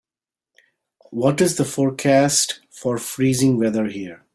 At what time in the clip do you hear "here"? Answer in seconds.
3.85-4.23